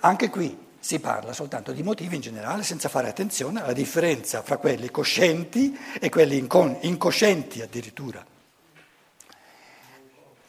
Anche 0.00 0.30
qui 0.30 0.68
si 0.78 0.98
parla 0.98 1.34
soltanto 1.34 1.72
di 1.72 1.82
motivi 1.82 2.16
in 2.16 2.22
generale 2.22 2.62
senza 2.62 2.88
fare 2.88 3.08
attenzione 3.08 3.62
alla 3.62 3.74
differenza 3.74 4.42
fra 4.42 4.56
quelli 4.56 4.90
coscienti 4.90 5.78
e 6.00 6.08
quelli 6.08 6.38
incoscienti 6.80 7.60
addirittura. 7.60 8.24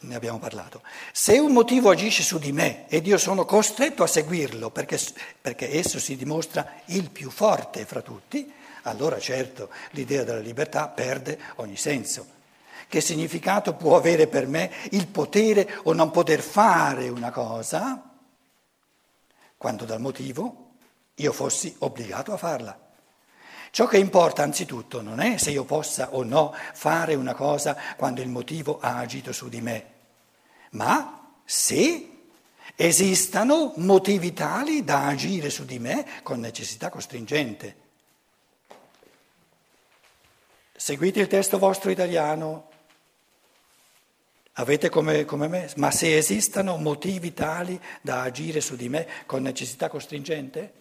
Ne 0.04 0.14
abbiamo 0.14 0.38
parlato. 0.38 0.82
Se 1.12 1.38
un 1.38 1.52
motivo 1.52 1.90
agisce 1.90 2.22
su 2.22 2.38
di 2.38 2.50
me 2.50 2.88
ed 2.88 3.06
io 3.06 3.18
sono 3.18 3.44
costretto 3.44 4.02
a 4.02 4.06
seguirlo 4.08 4.70
perché, 4.70 4.98
perché 5.40 5.78
esso 5.78 6.00
si 6.00 6.16
dimostra 6.16 6.80
il 6.86 7.10
più 7.10 7.30
forte 7.30 7.84
fra 7.84 8.00
tutti, 8.00 8.50
allora 8.84 9.18
certo 9.20 9.68
l'idea 9.90 10.24
della 10.24 10.40
libertà 10.40 10.88
perde 10.88 11.38
ogni 11.56 11.76
senso. 11.76 12.40
Che 12.88 13.00
significato 13.00 13.74
può 13.74 13.96
avere 13.96 14.26
per 14.26 14.46
me 14.46 14.72
il 14.90 15.06
potere 15.06 15.78
o 15.84 15.92
non 15.92 16.10
poter 16.10 16.40
fare 16.40 17.08
una 17.08 17.30
cosa 17.30 18.11
quando 19.62 19.84
dal 19.84 20.00
motivo 20.00 20.70
io 21.14 21.32
fossi 21.32 21.72
obbligato 21.78 22.32
a 22.32 22.36
farla? 22.36 22.76
Ciò 23.70 23.86
che 23.86 23.96
importa 23.96 24.42
anzitutto 24.42 25.00
non 25.00 25.20
è 25.20 25.36
se 25.36 25.52
io 25.52 25.62
possa 25.62 26.14
o 26.14 26.24
no 26.24 26.52
fare 26.72 27.14
una 27.14 27.32
cosa 27.32 27.76
quando 27.96 28.20
il 28.20 28.28
motivo 28.28 28.80
ha 28.80 28.98
agito 28.98 29.30
su 29.30 29.48
di 29.48 29.60
me, 29.60 29.86
ma 30.72 31.36
se 31.44 32.24
esistano 32.74 33.72
motivi 33.76 34.32
tali 34.32 34.82
da 34.82 35.06
agire 35.06 35.48
su 35.48 35.64
di 35.64 35.78
me 35.78 36.06
con 36.24 36.40
necessità 36.40 36.90
costringente. 36.90 37.76
Seguite 40.74 41.20
il 41.20 41.28
testo 41.28 41.60
vostro 41.60 41.90
italiano, 41.90 42.71
avete 44.54 44.88
come, 44.88 45.24
come, 45.24 45.48
me, 45.48 45.70
ma 45.76 45.90
se 45.90 46.16
esistano 46.16 46.76
motivi 46.76 47.32
tali 47.32 47.80
da 48.00 48.22
agire 48.22 48.60
su 48.60 48.76
di 48.76 48.88
me 48.88 49.06
con 49.26 49.42
necessità 49.42 49.88
costringente? 49.88 50.80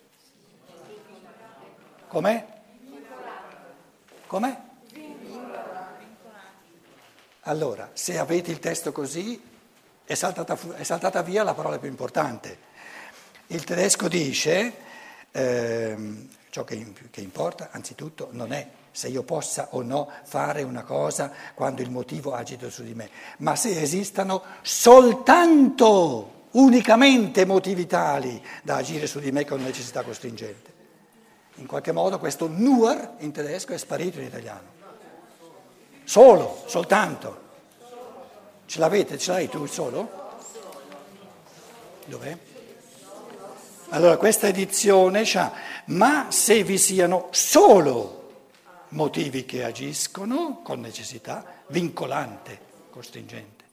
Com'è? 2.08 2.48
Com'è? 4.28 4.62
Allora, 7.46 7.90
se 7.94 8.20
avete 8.20 8.52
il 8.52 8.60
testo 8.60 8.92
così, 8.92 9.42
è 10.04 10.14
saltata, 10.14 10.58
è 10.76 10.84
saltata 10.84 11.22
via 11.22 11.44
la 11.44 11.54
parola 11.54 11.80
più 11.80 11.90
importante. 11.90 12.70
Il 13.48 13.64
tedesco 13.64 14.08
dice, 14.08 14.74
eh, 15.32 16.28
ciò 16.50 16.64
che, 16.64 16.94
che 17.10 17.22
importa 17.22 17.70
anzitutto 17.72 18.30
non 18.32 18.52
è 18.52 18.70
se 18.92 19.08
io 19.08 19.24
possa 19.24 19.70
o 19.72 19.82
no 19.82 20.10
fare 20.24 20.64
una 20.64 20.84
cosa 20.84 21.32
quando 21.54 21.82
il 21.82 21.90
motivo 21.90 22.34
agito 22.34 22.70
su 22.70 22.84
di 22.84 22.94
me, 22.94 23.10
ma 23.38 23.56
se 23.56 23.82
esistano 23.82 24.44
soltanto, 24.62 26.40
unicamente 26.52 27.46
motivi 27.46 27.88
tali 27.88 28.44
da 28.64 28.76
agire 28.76 29.08
su 29.08 29.20
di 29.20 29.32
me 29.32 29.46
con 29.46 29.64
necessità 29.64 30.04
costringente. 30.04 30.70
In 31.56 31.66
qualche 31.68 31.92
modo 31.92 32.20
questo 32.20 32.48
nur 32.48 33.16
in 33.20 33.32
tedesco 33.32 33.74
è 33.74 33.78
sparito 33.78 34.20
in 34.20 34.26
italiano. 34.26 34.80
Solo, 36.04 36.64
soltanto. 36.66 37.50
Ce 38.66 38.80
l'avete? 38.80 39.18
Ce 39.18 39.32
l'hai 39.32 39.48
tu 39.48 39.66
solo? 39.66 40.10
Dov'è? 42.06 42.38
Allora 43.94 44.16
questa 44.16 44.48
edizione 44.48 45.24
c'ha, 45.26 45.52
ma 45.88 46.28
se 46.30 46.64
vi 46.64 46.78
siano 46.78 47.28
solo 47.32 48.20
motivi 48.90 49.44
che 49.44 49.66
agiscono 49.66 50.62
con 50.64 50.80
necessità 50.80 51.44
vincolante, 51.68 52.60
costringente. 52.90 53.66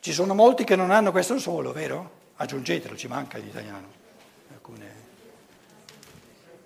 Ci 0.00 0.12
sono 0.14 0.32
molti 0.32 0.64
che 0.64 0.76
non 0.76 0.90
hanno 0.90 1.10
questo 1.10 1.38
solo, 1.38 1.72
vero? 1.72 2.10
Aggiungetelo, 2.36 2.96
ci 2.96 3.06
manca 3.06 3.36
l'italiano. 3.36 3.88
Alcune... 4.50 5.06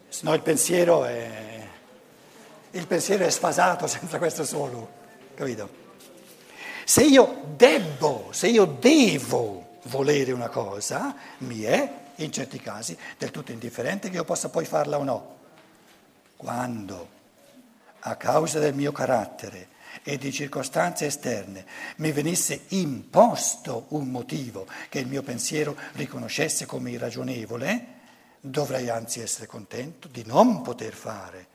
Se 0.09 0.21
no 0.23 0.35
il 0.35 0.43
pensiero 0.43 1.05
è, 1.05 1.67
il 2.71 2.87
pensiero 2.87 3.25
è 3.25 3.31
sfasato 3.31 3.89
senza 3.89 4.19
questo 4.19 4.45
solo, 4.45 4.89
capito? 5.35 5.81
Se 6.85 7.03
io 7.03 7.43
debbo, 7.57 8.29
se 8.31 8.47
io 8.47 8.67
devo 8.67 9.62
volere 9.85 10.33
una 10.33 10.49
cosa, 10.49 11.15
mi 11.39 11.63
è 11.63 12.01
in 12.17 12.33
certi 12.33 12.59
casi 12.61 12.97
del 13.19 13.31
tutto 13.31 13.53
indifferente 13.53 14.11
che 14.11 14.17
io 14.17 14.25
possa 14.25 14.49
poi 14.49 14.65
farla 14.65 14.99
o 14.99 15.05
no. 15.05 15.39
Quando, 16.37 17.09
a 18.01 18.17
causa 18.17 18.59
del 18.59 18.75
mio 18.75 18.93
carattere 18.93 19.69
e 20.03 20.19
di 20.19 20.33
circostanze 20.33 21.07
esterne, 21.07 21.67
mi 21.97 22.13
venisse 22.13 22.65
imposto 22.69 23.87
un 23.89 24.09
motivo 24.09 24.67
che 24.89 24.99
il 24.99 25.07
mio 25.07 25.23
pensiero 25.23 25.77
riconoscesse 25.93 26.67
come 26.67 26.91
irragionevole, 26.91 28.01
dovrei 28.41 28.89
anzi 28.89 29.21
essere 29.21 29.47
contento 29.47 30.09
di 30.09 30.25
non 30.25 30.63
poter 30.63 30.95
fare 30.95 31.47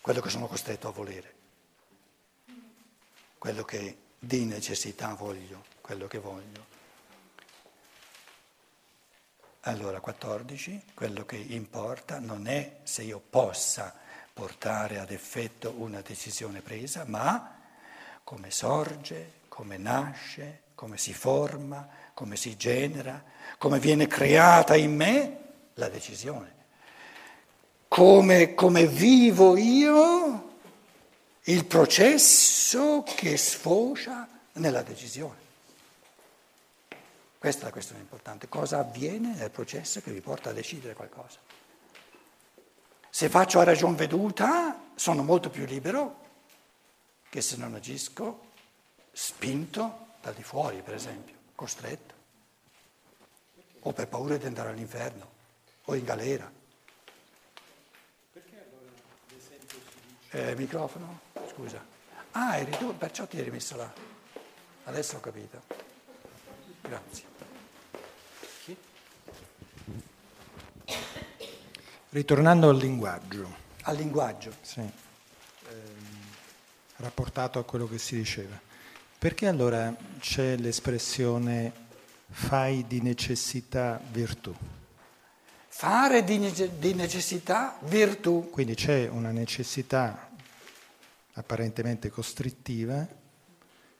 quello 0.00 0.20
che 0.20 0.28
sono 0.28 0.46
costretto 0.46 0.88
a 0.88 0.92
volere, 0.92 1.34
quello 3.38 3.64
che 3.64 3.96
di 4.18 4.44
necessità 4.44 5.14
voglio, 5.14 5.64
quello 5.90 6.06
che 6.06 6.18
voglio. 6.18 6.66
Allora 9.62 9.98
14, 9.98 10.82
quello 10.94 11.24
che 11.24 11.34
importa 11.34 12.20
non 12.20 12.46
è 12.46 12.76
se 12.84 13.02
io 13.02 13.20
possa 13.28 13.92
portare 14.32 15.00
ad 15.00 15.10
effetto 15.10 15.74
una 15.78 16.00
decisione 16.00 16.60
presa, 16.60 17.02
ma 17.08 17.58
come 18.22 18.52
sorge, 18.52 19.32
come 19.48 19.78
nasce, 19.78 20.60
come 20.76 20.96
si 20.96 21.12
forma, 21.12 21.88
come 22.14 22.36
si 22.36 22.56
genera, 22.56 23.20
come 23.58 23.80
viene 23.80 24.06
creata 24.06 24.76
in 24.76 24.94
me 24.94 25.38
la 25.74 25.88
decisione. 25.88 26.54
Come, 27.88 28.54
come 28.54 28.86
vivo 28.86 29.56
io 29.56 30.58
il 31.42 31.64
processo 31.64 33.02
che 33.02 33.36
sfocia 33.36 34.28
nella 34.52 34.82
decisione. 34.82 35.48
Questa 37.40 37.62
è 37.62 37.64
la 37.64 37.72
questione 37.72 38.02
importante, 38.02 38.50
cosa 38.50 38.80
avviene 38.80 39.34
nel 39.34 39.50
processo 39.50 40.02
che 40.02 40.12
vi 40.12 40.20
porta 40.20 40.50
a 40.50 40.52
decidere 40.52 40.92
qualcosa. 40.92 41.38
Se 43.08 43.30
faccio 43.30 43.60
a 43.60 43.64
ragion 43.64 43.94
veduta 43.94 44.78
sono 44.94 45.22
molto 45.22 45.48
più 45.48 45.64
libero 45.64 46.20
che 47.30 47.40
se 47.40 47.56
non 47.56 47.72
agisco 47.72 48.48
spinto 49.12 50.08
da 50.20 50.32
di 50.32 50.42
fuori, 50.42 50.82
per 50.82 50.92
esempio, 50.92 51.34
costretto, 51.54 52.14
o 53.80 53.92
per 53.94 54.06
paura 54.06 54.36
di 54.36 54.44
andare 54.44 54.68
all'inferno, 54.68 55.30
o 55.84 55.94
in 55.94 56.04
galera. 56.04 56.52
Perché 58.34 58.68
allora 58.68 58.92
l'esempio 59.28 59.78
si 59.78 59.94
dice... 60.28 60.50
Eh, 60.50 60.54
microfono? 60.56 61.20
Scusa. 61.48 61.82
Ah, 62.32 62.58
eri 62.58 62.72
tu, 62.72 62.94
perciò 62.98 63.26
ti 63.26 63.38
eri 63.38 63.50
messo 63.50 63.76
là. 63.76 63.90
Adesso 64.84 65.16
ho 65.16 65.20
capito. 65.20 65.62
Grazie. 66.82 67.29
Ritornando 72.10 72.68
al 72.68 72.76
linguaggio. 72.76 73.54
Al 73.82 73.96
linguaggio. 73.96 74.52
Sì. 74.62 74.80
Ehm, 74.80 74.90
rapportato 76.96 77.60
a 77.60 77.64
quello 77.64 77.86
che 77.86 77.98
si 77.98 78.16
diceva. 78.16 78.58
Perché 79.16 79.46
allora 79.46 79.94
c'è 80.18 80.56
l'espressione 80.56 81.72
fai 82.28 82.84
di 82.88 83.00
necessità 83.00 84.00
virtù? 84.10 84.52
Fare 85.68 86.24
di, 86.24 86.70
di 86.78 86.94
necessità 86.94 87.78
virtù. 87.82 88.50
Quindi 88.50 88.74
c'è 88.74 89.08
una 89.08 89.30
necessità 89.30 90.30
apparentemente 91.34 92.10
costrittiva 92.10 93.06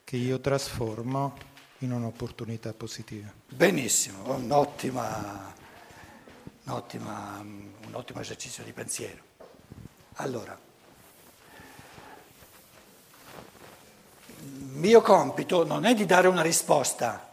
che 0.02 0.16
io 0.16 0.40
trasformo 0.40 1.36
in 1.78 1.92
un'opportunità 1.92 2.72
positiva. 2.72 3.32
Benissimo, 3.48 4.34
un'ottima, 4.34 4.42
un'ottima, 4.42 5.54
un 6.74 7.94
ottimo 7.94 8.20
esercizio 8.20 8.62
di 8.64 8.72
pensiero. 8.72 9.22
Allora, 10.14 10.58
il 14.42 14.64
mio 14.72 15.00
compito 15.02 15.64
non 15.64 15.84
è 15.84 15.94
di 15.94 16.06
dare 16.06 16.28
una 16.28 16.42
risposta 16.42 17.28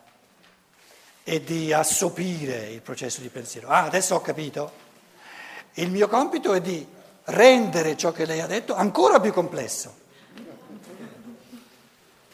e 1.23 1.43
di 1.43 1.73
assopire 1.73 2.69
il 2.69 2.81
processo 2.81 3.21
di 3.21 3.29
pensiero. 3.29 3.67
Ah, 3.67 3.83
adesso 3.83 4.15
ho 4.15 4.21
capito. 4.21 4.85
Il 5.73 5.91
mio 5.91 6.07
compito 6.07 6.53
è 6.53 6.61
di 6.61 6.87
rendere 7.25 7.97
ciò 7.97 8.11
che 8.11 8.25
lei 8.25 8.39
ha 8.39 8.47
detto 8.47 8.73
ancora 8.73 9.19
più 9.19 9.33
complesso, 9.33 9.93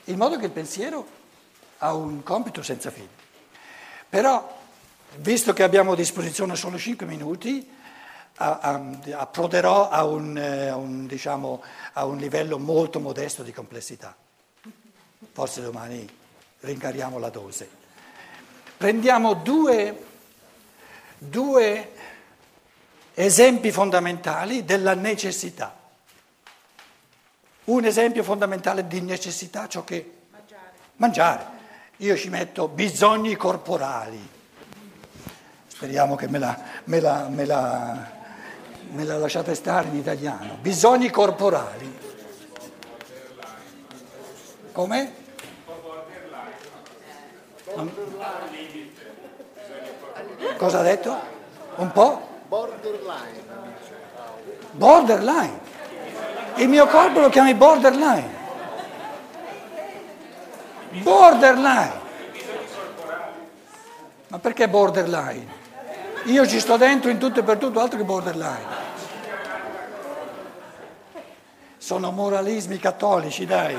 in 0.06 0.18
modo 0.18 0.38
che 0.38 0.46
il 0.46 0.52
pensiero 0.52 1.06
ha 1.80 1.94
un 1.94 2.24
compito 2.24 2.62
senza 2.62 2.92
fine. 2.92 3.10
Però, 4.08 4.62
visto 5.18 5.54
che 5.54 5.64
abbiamo 5.64 5.94
a 5.94 5.96
disposizione 5.96 6.56
solo 6.56 6.78
5 6.78 7.06
minuti, 7.06 7.70
approderò 8.36 9.90
a 9.90 10.06
un, 10.06 10.38
eh, 10.38 10.68
a, 10.68 10.76
un, 10.76 11.06
diciamo, 11.06 11.64
a 11.94 12.06
un 12.06 12.18
livello 12.18 12.58
molto 12.58 13.00
modesto 13.00 13.44
di 13.44 13.54
complessità. 13.54 14.16
Forse 15.32 15.62
domani 15.62 16.08
ringariamo 16.60 17.20
la 17.20 17.30
dose. 17.30 17.82
prendiamo 18.78 19.34
due, 19.34 20.04
due 21.18 21.92
esempi 23.14 23.72
fondamentali 23.72 24.66
della 24.66 24.94
necessità. 24.94 25.82
Un 27.66 27.86
esempio 27.86 28.24
fondamentale 28.24 28.88
di 28.88 29.00
necessità, 29.02 29.68
ciò 29.70 29.84
che... 29.86 30.12
Mangiare. 30.32 30.72
Mangiare. 30.98 31.46
Io 31.98 32.18
ci 32.18 32.30
metto 32.30 32.68
bisogni 32.68 33.36
corporali. 33.36 34.42
Speriamo 35.84 36.16
che 36.16 36.30
me 36.30 36.40
la, 36.40 36.58
me 36.86 37.02
la, 37.02 37.28
me 37.30 37.46
la, 37.46 38.08
me 38.92 39.04
la 39.04 39.18
lasciate 39.18 39.54
stare 39.54 39.90
in 39.90 39.98
italiano. 39.98 40.56
Bisogni 40.62 41.10
corporali. 41.10 42.00
Come? 44.72 45.14
Cosa 50.56 50.80
ha 50.80 50.84
detto? 50.84 51.20
Un 51.76 51.92
po'? 51.92 52.30
Borderline. 52.48 53.44
Borderline. 54.72 55.60
Il 56.56 56.70
mio 56.70 56.88
corpo 56.88 57.20
lo 57.20 57.28
chiami 57.28 57.56
borderline. 57.56 58.30
Borderline. 60.92 62.00
Ma 64.30 64.40
perché 64.40 64.70
borderline? 64.70 65.63
Io 66.26 66.48
ci 66.48 66.60
sto 66.62 66.78
dentro 66.78 67.10
in 67.10 67.18
tutto 67.18 67.42
e 67.42 67.44
per 67.44 67.58
tutto, 67.58 67.82
altro 67.82 67.98
che 67.98 68.06
borderline. 68.06 68.92
Sono 71.78 72.12
moralismi 72.12 72.80
cattolici, 72.80 73.46
dai. 73.46 73.76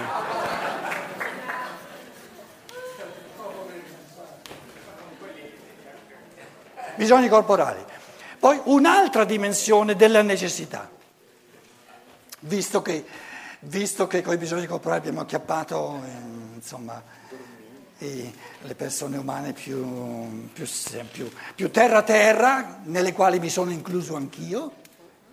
Bisogni 6.96 7.28
corporali. 7.28 7.82
Poi 8.38 8.60
un'altra 8.64 9.24
dimensione 9.24 9.96
della 9.96 10.20
necessità, 10.20 10.90
visto 12.40 12.82
che, 12.82 13.06
visto 13.60 14.06
che 14.06 14.20
con 14.20 14.34
i 14.34 14.36
bisogni 14.36 14.66
corporali 14.66 15.00
abbiamo 15.00 15.22
acchiappato 15.22 15.98
eh, 16.04 16.56
insomma, 16.56 17.02
le 17.98 18.74
persone 18.74 19.16
umane 19.16 19.52
più, 19.52 20.48
più, 20.52 20.66
più, 21.10 21.30
più 21.54 21.70
terra-terra, 21.70 22.80
nelle 22.84 23.12
quali 23.12 23.38
mi 23.38 23.48
sono 23.48 23.70
incluso 23.70 24.16
anch'io, 24.16 24.82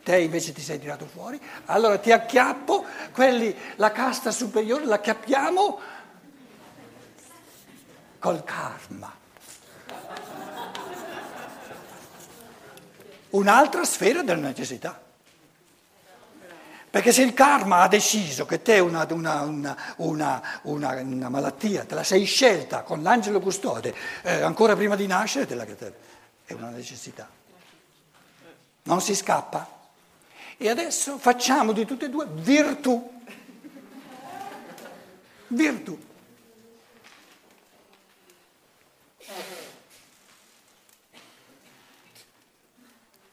te 0.04 0.20
invece 0.20 0.54
ti 0.54 0.62
sei 0.62 0.80
tirato 0.80 1.06
fuori, 1.06 1.40
allora 1.66 1.98
ti 1.98 2.12
acchiappo, 2.12 2.86
quelli, 3.12 3.56
la 3.76 3.92
casta 3.92 4.32
superiore 4.32 4.86
la 4.86 4.96
acchiappiamo 4.96 5.80
col 8.20 8.44
karma. 8.44 9.20
un'altra 13.32 13.84
sfera 13.84 14.24
della 14.24 14.48
necessità. 14.48 15.02
Perché 16.92 17.14
se 17.14 17.22
il 17.22 17.34
karma 17.34 17.84
ha 17.84 17.88
deciso 17.88 18.46
che 18.46 18.62
te 18.62 18.80
una, 18.80 19.08
una, 19.12 19.78
una, 19.96 20.60
una 20.64 21.30
malattia, 21.30 21.86
te 21.86 21.96
la 21.96 22.04
sei 22.04 22.26
scelta 22.26 22.82
con 22.82 23.02
l'angelo 23.02 23.40
custode 23.40 23.96
eh, 24.24 24.42
ancora 24.42 24.76
prima 24.76 24.98
di 24.98 25.08
nascere, 25.08 25.48
te 25.48 25.56
la, 25.56 25.66
è 26.44 26.52
una 26.52 26.68
necessità. 26.68 27.30
Non 28.84 29.00
si 29.00 29.16
scappa. 29.16 29.80
E 30.58 30.70
adesso 30.70 31.18
facciamo 31.18 31.72
di 31.72 31.86
tutte 31.86 32.06
e 32.06 32.10
due 32.10 32.28
virtù. 32.30 33.22
Virtù. 35.48 35.98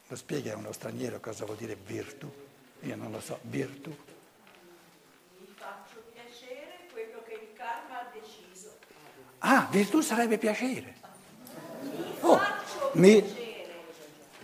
Lo 0.07 0.15
spieghi 0.15 0.49
a 0.49 0.55
uno 0.55 0.71
straniero 0.71 1.19
cosa 1.19 1.43
vuol 1.43 1.57
dire 1.57 1.75
virtù? 1.75 2.47
Io 2.81 2.95
non 2.95 3.11
lo 3.11 3.19
so, 3.19 3.39
virtù. 3.43 3.89
Mi 5.39 5.47
faccio 5.55 6.03
piacere 6.13 6.87
quello 6.91 7.21
che 7.27 7.33
il 7.33 7.57
karma 7.57 7.99
ha 7.99 8.09
deciso. 8.13 8.77
Ah, 9.39 9.67
virtù 9.69 10.01
sarebbe 10.01 10.37
piacere. 10.37 10.95
Mi 11.81 12.15
oh, 12.21 12.37
faccio 12.37 12.91
mi... 12.93 13.21
piacere. 13.21 13.83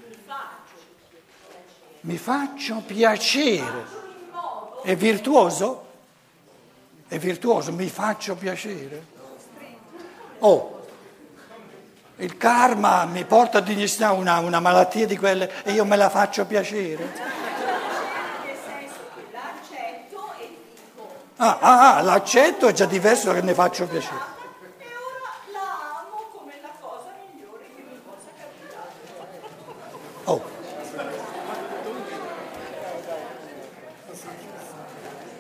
Mi 0.06 0.18
faccio 0.26 0.76
piacere. 1.06 2.02
Mi 2.02 2.18
faccio 2.18 2.82
piacere. 2.86 4.04
È 4.84 4.96
virtuoso? 4.96 5.86
È 7.08 7.18
virtuoso, 7.18 7.72
mi 7.72 7.88
faccio 7.88 8.36
piacere. 8.36 9.14
Oh, 10.40 10.86
il 12.18 12.38
karma 12.38 13.06
mi 13.06 13.26
porta 13.26 13.58
a 13.58 13.62
dignità 13.62 14.12
una, 14.12 14.40
una 14.40 14.60
malattia 14.60 15.06
di 15.06 15.18
quelle 15.18 15.64
e 15.64 15.72
io 15.74 15.84
me 15.86 15.96
la 15.96 16.10
faccio 16.10 16.46
piacere. 16.46 17.04
Nel 17.04 18.58
senso 18.66 19.00
che 19.16 19.22
l'accetto 19.32 20.34
e 20.40 20.56
dico. 20.74 21.08
Ah, 21.48 21.60
ah, 21.60 21.98
ah, 21.98 22.02
l'accetto 22.02 22.68
è 22.68 22.74
già 22.74 22.86
diverso 22.86 23.28
da 23.28 23.36
che 23.36 23.42
ne 23.44 23.54
faccio 23.54 23.86
piacere. 23.86 24.16
E 24.80 24.86
ora 24.86 25.30
la 25.52 26.00
amo 26.00 26.18
come 26.32 26.54
la 26.60 26.72
cosa 26.80 27.14
migliore 27.22 27.66
che 27.76 27.84
mi 27.84 28.00
possa 28.04 28.32
capitare. 28.36 28.90
Oh. 30.24 30.42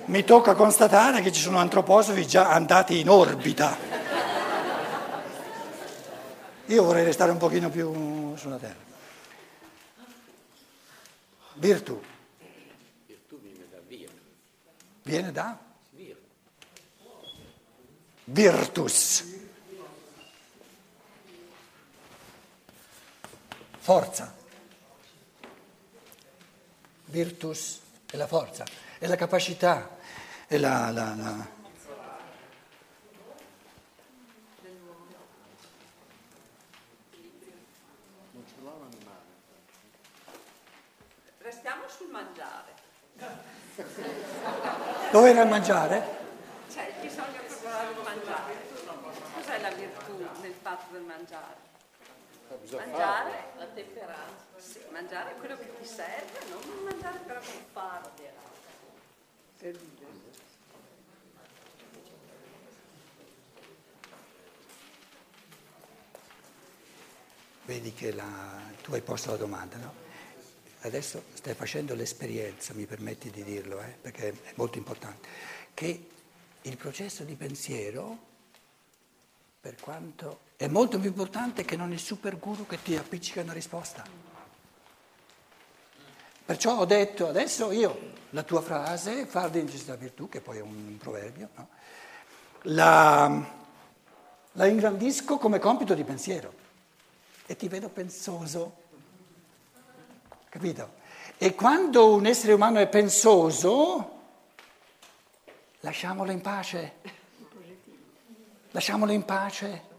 Mi 0.05 0.23
tocca 0.23 0.53
constatare 0.53 1.21
che 1.21 1.31
ci 1.31 1.41
sono 1.41 1.57
antroposofi 1.57 2.27
già 2.27 2.51
andati 2.51 2.99
in 2.99 3.09
orbita. 3.09 3.75
Io 6.67 6.83
vorrei 6.83 7.03
restare 7.03 7.31
un 7.31 7.37
pochino 7.37 7.71
più 7.71 8.35
sulla 8.35 8.57
terra. 8.57 8.83
Virtù. 11.53 11.99
Virtù 13.07 13.39
viene 13.41 13.65
da 13.71 13.79
vir. 13.87 14.11
Viene 15.01 15.31
da? 15.31 15.64
Vir. 18.25 18.51
Virtus. 18.51 19.23
Forza. 23.79 24.33
Virtus 27.05 27.79
è 28.11 28.17
la 28.17 28.27
forza, 28.27 28.65
è 28.97 29.07
la 29.07 29.15
capacità, 29.15 29.97
è 30.47 30.57
la, 30.57 30.89
la, 30.91 31.13
la 31.15 31.53
Dove 45.11 45.29
era 45.29 45.43
il 45.43 45.49
mangiare? 45.49 46.03
Cioè, 46.69 46.91
bisogna 46.99 47.39
preparare 47.39 47.91
il 47.91 48.01
mangiare. 48.03 48.53
Cos'è 49.33 49.61
la 49.61 49.69
virtù 49.69 50.27
nel 50.95 50.95
fatto 50.95 50.97
del 50.97 51.03
mangiare? 51.03 51.73
Mangiare 52.71 53.43
la 53.57 53.65
temperanza. 53.65 54.45
Sì, 54.57 54.79
mangiare 54.91 55.35
quello 55.35 55.57
che 55.57 55.77
ti 55.79 55.85
serve, 55.85 56.39
non 56.49 56.83
mangiare 56.83 57.19
per 57.19 57.41
farlo. 57.71 58.11
Vedi 67.65 67.93
che 67.93 68.13
la... 68.13 68.61
tu 68.83 68.93
hai 68.93 69.01
posto 69.01 69.31
la 69.31 69.37
domanda, 69.37 69.77
no? 69.77 70.03
adesso 70.81 71.23
stai 71.33 71.55
facendo 71.55 71.95
l'esperienza, 71.95 72.75
mi 72.75 72.85
permetti 72.85 73.31
di 73.31 73.43
dirlo, 73.43 73.81
eh, 73.81 73.97
perché 73.99 74.29
è 74.29 74.53
molto 74.53 74.77
importante, 74.77 75.27
che 75.73 76.09
il 76.61 76.77
processo 76.77 77.23
di 77.23 77.35
pensiero, 77.35 78.33
per 79.59 79.75
quanto 79.79 80.44
è 80.57 80.67
molto 80.67 80.99
più 80.99 81.09
importante 81.09 81.65
che 81.65 81.75
non 81.75 81.91
il 81.91 81.99
super 81.99 82.39
guru 82.39 82.65
che 82.65 82.81
ti 82.81 82.95
appiccica 82.95 83.41
una 83.41 83.53
risposta. 83.53 84.03
Perciò 86.45 86.77
ho 86.77 86.85
detto 86.85 87.27
adesso 87.27 87.71
io 87.71 88.13
la 88.29 88.43
tua 88.43 88.61
frase, 88.61 89.25
far 89.25 89.49
di 89.49 89.61
necessità 89.61 89.95
virtù, 89.95 90.29
che 90.29 90.41
poi 90.41 90.57
è 90.57 90.61
un 90.61 90.97
proverbio, 90.97 91.49
no? 91.55 91.67
la, 92.63 93.43
la 94.51 94.65
ingrandisco 94.65 95.37
come 95.37 95.59
compito 95.59 95.93
di 95.93 96.03
pensiero 96.03 96.53
e 97.45 97.55
ti 97.55 97.67
vedo 97.67 97.89
pensoso. 97.89 98.83
Capito? 100.49 101.03
E 101.37 101.53
quando 101.53 102.13
un 102.13 102.25
essere 102.25 102.53
umano 102.53 102.79
è 102.79 102.87
pensoso, 102.87 104.19
lasciamolo 105.81 106.31
in 106.31 106.41
pace. 106.41 106.93
Lasciamolo 108.71 109.11
in 109.11 109.25
pace. 109.25 109.93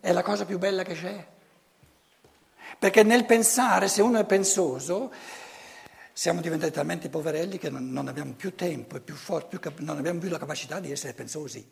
È 0.00 0.12
la 0.12 0.22
cosa 0.22 0.46
più 0.46 0.58
bella 0.58 0.82
che 0.82 0.94
c'è. 0.94 1.26
Perché 2.78 3.02
nel 3.02 3.26
pensare, 3.26 3.86
se 3.88 4.00
uno 4.00 4.18
è 4.18 4.24
pensoso, 4.24 5.12
siamo 6.12 6.40
diventati 6.40 6.72
talmente 6.72 7.10
poverelli 7.10 7.58
che 7.58 7.68
non, 7.68 7.90
non 7.90 8.08
abbiamo 8.08 8.32
più 8.32 8.54
tempo 8.54 8.96
e 8.96 9.00
più 9.00 9.14
for- 9.14 9.48
cap- 9.58 9.80
non 9.80 9.98
abbiamo 9.98 10.18
più 10.18 10.30
la 10.30 10.38
capacità 10.38 10.80
di 10.80 10.90
essere 10.90 11.12
pensosi. 11.12 11.68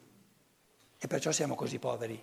E 0.99 1.07
perciò 1.07 1.33
siamo 1.33 1.55
così 1.55 1.79
poveri. 1.79 2.23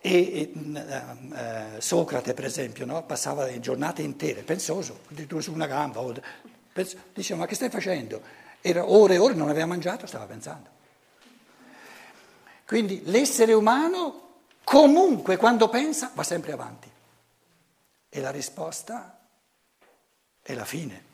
E, 0.00 0.10
e 0.10 0.52
eh, 0.54 1.80
Socrate, 1.80 2.34
per 2.34 2.44
esempio, 2.44 2.84
no? 2.84 3.04
passava 3.04 3.44
le 3.44 3.60
giornate 3.60 4.02
intere, 4.02 4.42
pensoso, 4.42 5.00
addirittura 5.10 5.40
su 5.40 5.52
una 5.52 5.66
gamba, 5.66 6.00
o, 6.00 6.14
diceva 7.14 7.40
ma 7.40 7.46
che 7.46 7.54
stai 7.54 7.70
facendo? 7.70 8.20
Era 8.60 8.88
ore 8.90 9.14
e 9.14 9.18
ore, 9.18 9.34
non 9.34 9.48
aveva 9.48 9.66
mangiato, 9.66 10.06
stava 10.06 10.26
pensando. 10.26 10.75
Quindi 12.66 13.02
l'essere 13.04 13.52
umano 13.52 14.42
comunque 14.64 15.36
quando 15.36 15.68
pensa 15.68 16.10
va 16.14 16.24
sempre 16.24 16.52
avanti. 16.52 16.90
E 18.08 18.20
la 18.20 18.30
risposta 18.30 19.18
è 20.42 20.54
la 20.54 20.64
fine 20.64 21.04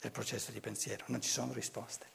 del 0.00 0.10
processo 0.10 0.52
di 0.52 0.60
pensiero, 0.60 1.04
non 1.08 1.20
ci 1.20 1.28
sono 1.28 1.52
risposte. 1.52 2.06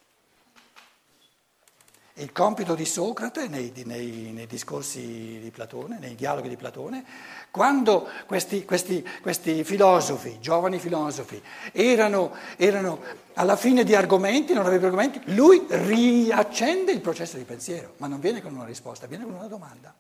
Il 2.20 2.32
compito 2.32 2.74
di 2.74 2.86
Socrate 2.86 3.48
nei, 3.48 3.72
nei, 3.86 4.32
nei, 4.34 4.48
discorsi 4.48 5.40
di 5.40 5.52
Platone, 5.52 6.00
nei 6.00 6.16
dialoghi 6.16 6.50
di 6.50 6.56
Platone, 6.56 7.06
quando 7.52 8.10
questi, 8.26 8.66
questi, 8.66 9.08
questi 9.22 9.64
filosofi, 9.64 10.40
giovani 10.40 10.80
filosofi, 10.80 11.40
erano, 11.72 12.34
erano, 12.56 13.00
alla 13.34 13.56
fine 13.56 13.84
di 13.84 13.94
argomenti, 13.94 14.54
non 14.54 14.66
avevano 14.66 14.98
argomenti, 14.98 15.22
lui 15.36 15.64
riaccende 15.68 16.92
il 16.92 17.02
processo 17.02 17.38
di 17.38 17.44
pensiero, 17.44 17.94
ma 17.98 18.08
non 18.08 18.20
viene 18.20 18.42
con 18.42 18.52
una 18.52 18.66
risposta, 18.66 19.06
viene 19.06 19.24
con 19.24 19.36
una 19.36 19.48
domanda. 19.48 19.94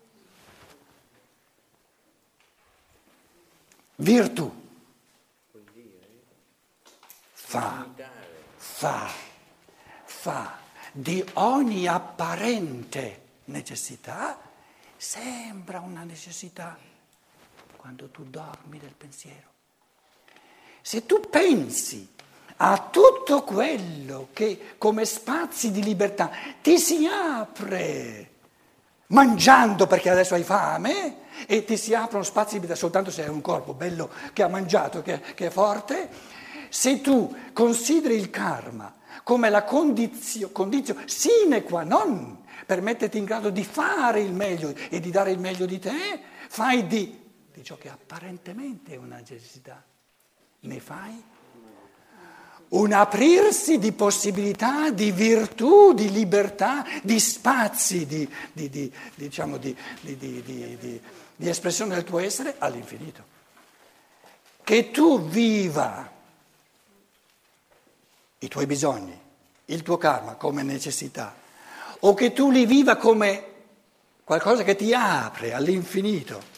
Virtù. 3.98 4.66
Fa, 7.32 7.88
fa, 8.56 9.08
fa 10.04 10.66
di 10.98 11.24
ogni 11.34 11.86
apparente 11.86 13.22
necessità 13.46 14.40
sembra 14.96 15.80
una 15.80 16.02
necessità 16.02 16.76
quando 17.76 18.10
tu 18.10 18.24
dormi 18.24 18.80
del 18.80 18.96
pensiero. 18.98 19.46
Se 20.82 21.06
tu 21.06 21.20
pensi 21.30 22.16
a 22.58 22.88
tutto 22.90 23.44
quello 23.44 24.30
che 24.34 24.74
come 24.80 25.06
spazi 25.06 25.70
di 25.70 25.84
libertà 25.84 26.32
ti 26.64 26.80
si 26.80 27.06
apre 27.06 28.32
mangiando 29.08 29.86
perché 29.86 30.10
adesso 30.10 30.34
hai 30.34 30.44
fame 30.44 31.26
e 31.46 31.64
ti 31.64 31.78
si 31.78 31.94
aprono 31.94 32.24
spazi 32.24 32.54
di 32.54 32.62
libertà 32.62 32.80
soltanto 32.80 33.12
se 33.12 33.22
hai 33.22 33.30
un 33.30 33.42
corpo 33.42 33.76
bello 33.76 34.10
che 34.34 34.42
ha 34.42 34.48
mangiato, 34.48 35.04
che, 35.04 35.22
che 35.36 35.46
è 35.46 35.52
forte, 35.52 36.10
se 36.70 37.02
tu 37.02 37.52
consideri 37.54 38.16
il 38.16 38.32
karma 38.32 38.96
come 39.24 39.50
la 39.50 39.64
condizione 39.64 40.52
condizio 40.52 40.96
sine 41.06 41.64
qua 41.64 41.84
non 41.84 42.46
per 42.66 42.82
metterti 42.82 43.18
in 43.18 43.24
grado 43.24 43.50
di 43.50 43.64
fare 43.64 44.22
il 44.22 44.34
meglio 44.34 44.74
e 44.90 45.00
di 45.00 45.10
dare 45.10 45.32
il 45.32 45.40
meglio 45.40 45.66
di 45.66 45.80
te, 45.80 46.20
fai 46.50 46.86
di, 46.86 47.18
di 47.54 47.64
ciò 47.64 47.78
che 47.78 47.90
apparentemente 47.90 48.94
è 48.94 48.98
una 48.98 49.16
necessità. 49.16 49.82
Ne 50.60 50.80
fai 50.80 51.24
un 52.70 52.92
aprirsi 52.92 53.78
di 53.78 53.94
possibilità, 53.94 54.90
di 54.92 55.12
virtù, 55.12 55.94
di 55.94 56.12
libertà, 56.12 56.86
di 57.02 57.20
spazi, 57.22 58.06
di, 58.06 58.30
di, 58.52 58.70
di, 58.70 58.92
diciamo 59.16 59.56
di, 59.56 59.74
di 60.02 61.02
espressione 61.38 61.96
del 61.96 62.04
tuo 62.04 62.20
essere 62.20 62.56
all'infinito. 62.58 63.36
Che 64.62 64.92
tu 64.92 65.22
viva 65.22 66.12
i 68.40 68.48
tuoi 68.48 68.66
bisogni, 68.66 69.20
il 69.66 69.82
tuo 69.82 69.98
karma 69.98 70.36
come 70.36 70.64
necessità, 70.64 71.36
o 72.00 72.14
che 72.14 72.34
tu 72.34 72.52
li 72.52 72.66
viva 72.66 72.96
come 72.98 73.56
qualcosa 74.24 74.64
che 74.64 74.76
ti 74.76 74.94
apre 74.94 75.54
all'infinito. 75.54 76.56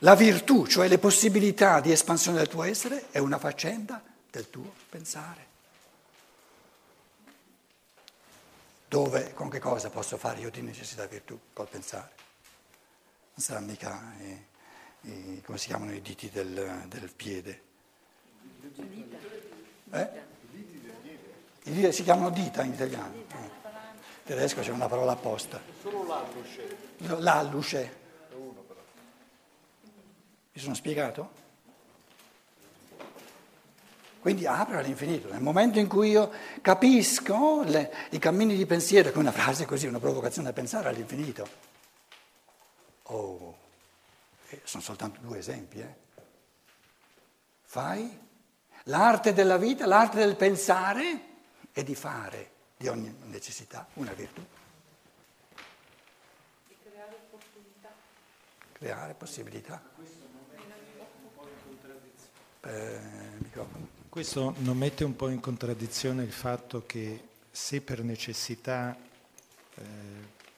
La 0.00 0.14
virtù, 0.14 0.66
cioè 0.66 0.88
le 0.88 0.98
possibilità 0.98 1.80
di 1.80 1.90
espansione 1.90 2.38
del 2.38 2.48
tuo 2.48 2.62
essere, 2.62 3.06
è 3.10 3.18
una 3.18 3.38
faccenda 3.38 4.02
del 4.30 4.50
tuo 4.50 4.72
pensare. 4.90 5.44
Dove, 8.88 9.32
con 9.32 9.48
che 9.48 9.58
cosa 9.58 9.90
posso 9.90 10.16
fare 10.16 10.40
io 10.40 10.50
di 10.50 10.60
necessità 10.60 11.06
virtù? 11.06 11.38
Col 11.52 11.68
pensare. 11.68 12.12
Non 13.34 13.44
sarà 13.44 13.60
mica, 13.60 14.14
eh, 14.20 14.46
eh, 15.02 15.42
come 15.44 15.58
si 15.58 15.66
chiamano 15.66 15.92
i 15.92 16.00
diti 16.00 16.30
del, 16.30 16.84
del 16.86 17.12
piede? 17.12 17.62
Eh? 19.90 20.34
Si 21.66 22.04
chiamano 22.04 22.30
dita 22.30 22.62
in 22.62 22.74
italiano. 22.74 23.12
In 23.12 23.50
tedesco 24.22 24.60
c'è 24.60 24.70
una 24.70 24.86
parola 24.86 25.12
apposta. 25.12 25.60
Solo 25.82 26.06
l'alluce. 26.06 26.76
L'alluce. 27.18 27.96
Mi 30.52 30.60
sono 30.60 30.74
spiegato? 30.74 31.44
Quindi 34.20 34.46
apre 34.46 34.78
all'infinito. 34.78 35.28
Nel 35.28 35.40
momento 35.40 35.80
in 35.80 35.88
cui 35.88 36.10
io 36.10 36.30
capisco 36.62 37.62
le, 37.64 37.92
i 38.10 38.18
cammini 38.20 38.54
di 38.54 38.64
pensiero, 38.64 39.10
che 39.10 39.16
è 39.16 39.18
una 39.18 39.32
frase 39.32 39.66
così, 39.66 39.88
una 39.88 39.98
provocazione 39.98 40.50
a 40.50 40.52
pensare 40.52 40.88
all'infinito. 40.88 41.48
Oh, 43.04 43.56
eh, 44.50 44.60
sono 44.62 44.84
soltanto 44.84 45.18
due 45.20 45.38
esempi. 45.38 45.80
Eh. 45.80 45.94
Fai 47.64 48.18
l'arte 48.84 49.32
della 49.32 49.56
vita, 49.56 49.84
l'arte 49.84 50.18
del 50.18 50.36
pensare 50.36 51.34
e 51.78 51.84
di 51.84 51.94
fare 51.94 52.52
di 52.78 52.88
ogni 52.88 53.14
necessità 53.24 53.86
una 53.94 54.14
virtù. 54.14 54.42
Di 56.68 56.74
creare 56.82 57.14
opportunità. 57.30 57.94
Creare 58.72 59.12
possibilità. 59.12 59.82
Eh, 62.62 62.98
Questo 64.08 64.54
non 64.60 64.78
mette 64.78 65.04
un 65.04 65.16
po' 65.16 65.28
in 65.28 65.38
contraddizione 65.38 66.22
il 66.22 66.32
fatto 66.32 66.86
che 66.86 67.28
se 67.50 67.82
per 67.82 68.02
necessità 68.02 68.96
eh, 69.74 69.84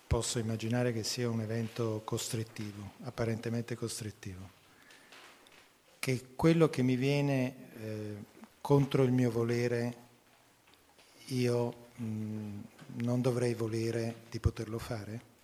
posso 0.06 0.38
immaginare 0.38 0.92
che 0.92 1.02
sia 1.02 1.28
un 1.28 1.40
evento 1.40 2.02
costrittivo, 2.04 2.92
apparentemente 3.02 3.74
costrittivo, 3.74 4.48
che 5.98 6.28
quello 6.36 6.70
che 6.70 6.82
mi 6.82 6.94
viene 6.94 7.54
eh, 7.74 8.16
contro 8.60 9.02
il 9.02 9.10
mio 9.10 9.32
volere 9.32 10.06
io 11.28 11.88
mh, 11.96 12.04
mm, 12.04 12.60
non 13.02 13.20
dovrei 13.20 13.54
volere 13.54 14.22
di 14.30 14.38
poterlo 14.38 14.78
fare? 14.78 15.36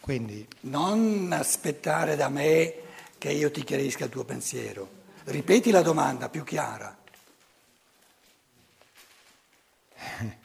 Quindi... 0.00 0.46
Non 0.60 1.32
aspettare 1.32 2.14
da 2.16 2.28
me 2.28 2.74
che 3.18 3.32
io 3.32 3.50
ti 3.50 3.64
chiarisca 3.64 4.04
il 4.04 4.10
tuo 4.10 4.24
pensiero. 4.24 4.88
Ripeti 5.24 5.72
la 5.72 5.82
domanda 5.82 6.28
più 6.28 6.44
chiara. 6.44 6.96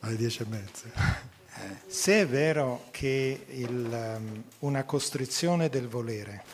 Alle 0.00 0.16
dieci 0.16 0.42
e 0.42 0.46
mezza. 0.46 0.88
Eh. 0.88 1.76
Se 1.86 2.20
è 2.20 2.26
vero 2.26 2.88
che 2.90 3.46
il, 3.48 3.88
um, 3.90 4.42
una 4.58 4.84
costrizione 4.84 5.70
del 5.70 5.88
volere 5.88 6.44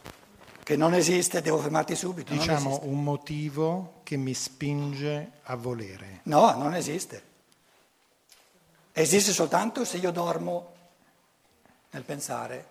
che 0.72 0.78
non 0.78 0.94
esiste, 0.94 1.42
devo 1.42 1.58
fermarti 1.58 1.94
subito. 1.94 2.32
Diciamo 2.32 2.80
un 2.84 3.04
motivo 3.04 4.00
che 4.04 4.16
mi 4.16 4.32
spinge 4.32 5.32
a 5.42 5.54
volere. 5.54 6.20
No, 6.24 6.56
non 6.56 6.74
esiste. 6.74 7.30
Esiste 8.92 9.32
soltanto 9.32 9.84
se 9.84 9.98
io 9.98 10.10
dormo 10.10 10.72
nel 11.90 12.04
pensare. 12.04 12.66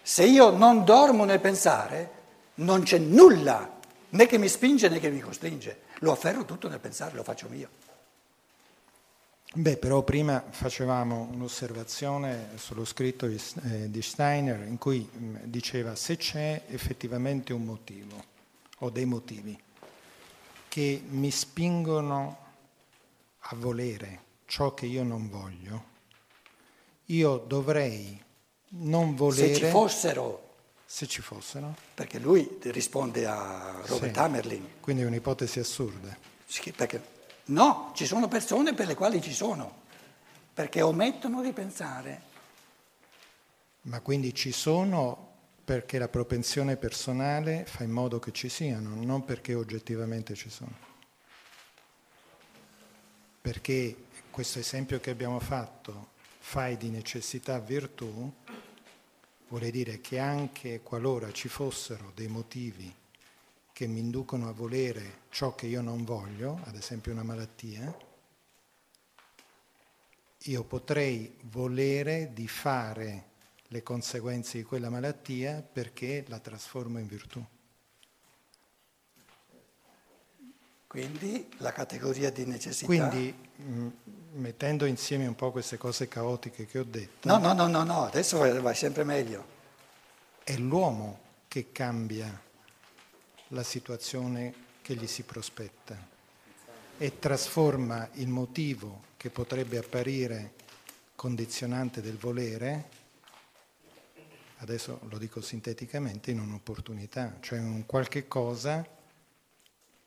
Se 0.00 0.24
io 0.24 0.50
non 0.50 0.84
dormo 0.84 1.24
nel 1.24 1.40
pensare, 1.40 2.12
non 2.54 2.82
c'è 2.82 2.96
nulla 2.96 3.78
né 4.08 4.26
che 4.26 4.38
mi 4.38 4.48
spinge 4.48 4.88
né 4.88 4.98
che 5.00 5.10
mi 5.10 5.20
costringe. 5.20 5.82
Lo 5.98 6.12
afferro 6.12 6.46
tutto 6.46 6.66
nel 6.68 6.80
pensare, 6.80 7.14
lo 7.14 7.22
faccio 7.22 7.46
mio. 7.50 7.68
Beh, 9.52 9.78
però 9.78 10.02
prima 10.04 10.44
facevamo 10.48 11.28
un'osservazione 11.32 12.50
sullo 12.54 12.84
scritto 12.84 13.26
di 13.26 14.02
Steiner 14.02 14.64
in 14.64 14.78
cui 14.78 15.08
diceva 15.42 15.96
se 15.96 16.16
c'è 16.16 16.66
effettivamente 16.68 17.52
un 17.52 17.64
motivo 17.64 18.24
o 18.78 18.90
dei 18.90 19.06
motivi 19.06 19.58
che 20.68 21.02
mi 21.04 21.32
spingono 21.32 22.38
a 23.38 23.56
volere 23.56 24.22
ciò 24.46 24.72
che 24.72 24.86
io 24.86 25.02
non 25.02 25.28
voglio, 25.28 25.84
io 27.06 27.38
dovrei 27.38 28.22
non 28.68 29.16
volere... 29.16 29.52
Se 29.52 29.60
ci 29.60 29.66
fossero... 29.66 30.54
Se 30.86 31.06
ci 31.08 31.22
fossero. 31.22 31.74
Perché 31.94 32.20
lui 32.20 32.58
risponde 32.62 33.26
a 33.26 33.80
Robert 33.86 34.12
sì, 34.12 34.18
Hammerlin. 34.20 34.68
Quindi 34.80 35.02
è 35.02 35.06
un'ipotesi 35.06 35.58
assurda. 35.58 36.16
Perché 36.76 37.18
No, 37.46 37.92
ci 37.94 38.06
sono 38.06 38.28
persone 38.28 38.74
per 38.74 38.86
le 38.86 38.94
quali 38.94 39.20
ci 39.20 39.32
sono, 39.32 39.82
perché 40.54 40.82
omettono 40.82 41.42
di 41.42 41.52
pensare. 41.52 42.22
Ma 43.82 44.00
quindi 44.00 44.34
ci 44.34 44.52
sono 44.52 45.28
perché 45.64 45.98
la 45.98 46.08
propensione 46.08 46.76
personale 46.76 47.64
fa 47.64 47.84
in 47.84 47.90
modo 47.90 48.18
che 48.18 48.32
ci 48.32 48.48
siano, 48.48 48.94
non 48.94 49.24
perché 49.24 49.54
oggettivamente 49.54 50.34
ci 50.34 50.50
sono. 50.50 50.88
Perché 53.40 53.96
questo 54.30 54.58
esempio 54.58 55.00
che 55.00 55.10
abbiamo 55.10 55.40
fatto, 55.40 56.10
fai 56.38 56.76
di 56.76 56.90
necessità 56.90 57.58
virtù, 57.58 58.32
vuole 59.48 59.70
dire 59.70 60.00
che 60.00 60.18
anche 60.18 60.80
qualora 60.82 61.32
ci 61.32 61.48
fossero 61.48 62.12
dei 62.14 62.28
motivi 62.28 62.92
che 63.80 63.86
mi 63.86 64.00
inducono 64.00 64.46
a 64.46 64.52
volere 64.52 65.20
ciò 65.30 65.54
che 65.54 65.64
io 65.64 65.80
non 65.80 66.04
voglio, 66.04 66.60
ad 66.64 66.74
esempio 66.74 67.12
una 67.12 67.22
malattia, 67.22 67.96
io 70.36 70.64
potrei 70.64 71.34
volere 71.44 72.34
di 72.34 72.46
fare 72.46 73.28
le 73.68 73.82
conseguenze 73.82 74.58
di 74.58 74.64
quella 74.64 74.90
malattia 74.90 75.62
perché 75.62 76.26
la 76.28 76.38
trasformo 76.40 76.98
in 76.98 77.06
virtù. 77.06 77.42
Quindi 80.86 81.48
la 81.56 81.72
categoria 81.72 82.30
di 82.30 82.44
necessità... 82.44 82.84
Quindi 82.84 83.34
mh, 83.56 83.88
mettendo 84.32 84.84
insieme 84.84 85.26
un 85.26 85.34
po' 85.34 85.50
queste 85.52 85.78
cose 85.78 86.06
caotiche 86.06 86.66
che 86.66 86.80
ho 86.80 86.84
detto... 86.84 87.26
No, 87.26 87.38
no, 87.38 87.54
no, 87.54 87.66
no, 87.66 87.82
no, 87.84 88.04
adesso 88.04 88.36
vai 88.60 88.74
sempre 88.74 89.04
meglio. 89.04 89.42
È 90.44 90.54
l'uomo 90.58 91.18
che 91.48 91.72
cambia 91.72 92.48
la 93.52 93.62
situazione 93.62 94.52
che 94.82 94.94
gli 94.94 95.06
si 95.06 95.22
prospetta 95.22 95.96
e 96.98 97.18
trasforma 97.18 98.08
il 98.14 98.28
motivo 98.28 99.04
che 99.16 99.30
potrebbe 99.30 99.78
apparire 99.78 100.52
condizionante 101.14 102.00
del 102.00 102.16
volere, 102.16 102.88
adesso 104.58 105.00
lo 105.08 105.18
dico 105.18 105.40
sinteticamente, 105.40 106.30
in 106.30 106.40
un'opportunità, 106.40 107.38
cioè 107.40 107.58
un 107.58 107.86
qualche 107.86 108.28
cosa 108.28 108.86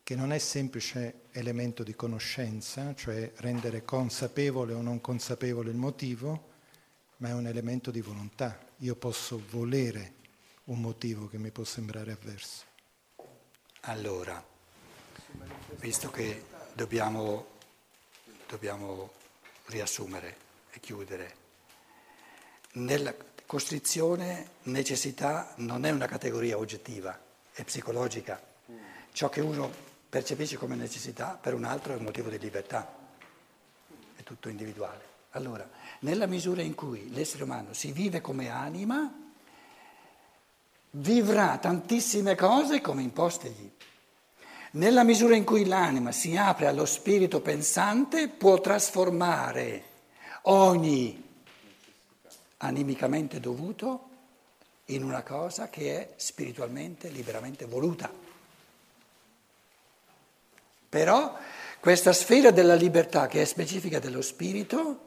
che 0.02 0.14
non 0.14 0.32
è 0.32 0.38
semplice 0.38 1.22
elemento 1.32 1.82
di 1.82 1.94
conoscenza, 1.94 2.94
cioè 2.94 3.32
rendere 3.36 3.84
consapevole 3.84 4.74
o 4.74 4.82
non 4.82 5.00
consapevole 5.00 5.70
il 5.70 5.76
motivo, 5.76 6.52
ma 7.18 7.28
è 7.28 7.32
un 7.32 7.46
elemento 7.46 7.90
di 7.90 8.00
volontà. 8.00 8.58
Io 8.78 8.96
posso 8.96 9.42
volere 9.50 10.12
un 10.64 10.80
motivo 10.80 11.28
che 11.28 11.38
mi 11.38 11.50
può 11.50 11.64
sembrare 11.64 12.12
avverso. 12.12 12.73
Allora, 13.86 14.42
visto 15.76 16.10
che 16.10 16.44
dobbiamo, 16.72 17.48
dobbiamo 18.48 19.10
riassumere 19.66 20.36
e 20.70 20.80
chiudere, 20.80 21.36
nella 22.72 23.14
costrizione 23.44 24.52
necessità 24.62 25.52
non 25.56 25.84
è 25.84 25.90
una 25.90 26.06
categoria 26.06 26.56
oggettiva, 26.56 27.20
è 27.52 27.62
psicologica. 27.62 28.42
Ciò 29.12 29.28
che 29.28 29.42
uno 29.42 29.70
percepisce 30.08 30.56
come 30.56 30.76
necessità, 30.76 31.38
per 31.38 31.52
un 31.52 31.64
altro 31.64 31.92
è 31.92 31.96
un 31.96 32.04
motivo 32.04 32.30
di 32.30 32.38
libertà, 32.38 32.90
è 34.16 34.22
tutto 34.22 34.48
individuale. 34.48 35.12
Allora, 35.32 35.68
nella 36.00 36.26
misura 36.26 36.62
in 36.62 36.74
cui 36.74 37.12
l'essere 37.12 37.42
umano 37.42 37.74
si 37.74 37.92
vive 37.92 38.22
come 38.22 38.48
anima, 38.48 39.23
vivrà 40.96 41.58
tantissime 41.58 42.34
cose 42.34 42.80
come 42.80 43.02
impostegli. 43.02 43.70
Nella 44.72 45.04
misura 45.04 45.36
in 45.36 45.44
cui 45.44 45.64
l'anima 45.66 46.10
si 46.10 46.36
apre 46.36 46.66
allo 46.66 46.84
spirito 46.84 47.40
pensante, 47.40 48.28
può 48.28 48.60
trasformare 48.60 49.84
ogni 50.42 51.22
animicamente 52.58 53.38
dovuto 53.40 54.08
in 54.86 55.04
una 55.04 55.22
cosa 55.22 55.68
che 55.68 55.96
è 55.96 56.12
spiritualmente, 56.16 57.08
liberamente 57.08 57.66
voluta. 57.66 58.10
Però 60.88 61.36
questa 61.80 62.12
sfera 62.12 62.50
della 62.50 62.74
libertà, 62.74 63.26
che 63.26 63.42
è 63.42 63.44
specifica 63.44 63.98
dello 63.98 64.22
spirito, 64.22 65.00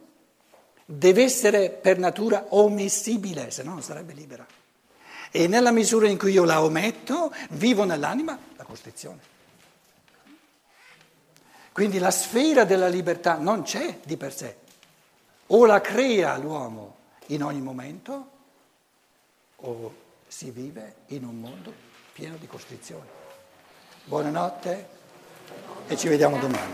deve 0.85 1.23
essere 1.23 1.69
per 1.69 1.97
natura 1.97 2.45
omissibile, 2.49 3.51
se 3.51 3.63
no 3.63 3.73
non 3.73 3.83
sarebbe 3.83 4.13
libera. 4.13 4.56
E 5.37 5.45
nella 5.45 5.69
misura 5.69 6.07
in 6.07 6.17
cui 6.17 6.31
io 6.31 6.45
la 6.45 6.63
ometto, 6.63 7.31
vivo 7.51 7.83
nell'anima 7.83 8.35
la 8.55 8.63
costrizione. 8.63 9.19
Quindi 11.71 11.99
la 11.99 12.09
sfera 12.09 12.63
della 12.63 12.87
libertà 12.87 13.35
non 13.35 13.61
c'è 13.61 13.99
di 14.03 14.17
per 14.17 14.33
sé. 14.33 14.57
O 15.45 15.67
la 15.67 15.79
crea 15.79 16.37
l'uomo 16.37 16.95
in 17.27 17.43
ogni 17.43 17.61
momento, 17.61 18.31
o 19.57 19.95
si 20.27 20.49
vive 20.49 20.95
in 21.09 21.23
un 21.23 21.39
mondo 21.39 21.71
pieno 22.13 22.35
di 22.37 22.47
costrizioni. 22.47 23.07
Buonanotte 24.05 24.89
e 25.85 25.97
ci 25.97 26.07
vediamo 26.07 26.39
domani. 26.39 26.73